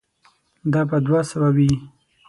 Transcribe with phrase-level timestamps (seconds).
[0.73, 1.71] دا به دوه سوه وي.